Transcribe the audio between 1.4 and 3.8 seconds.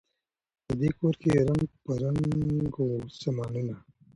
رنګ په رنګ وه سامانونه